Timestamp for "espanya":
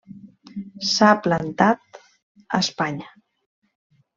2.65-3.13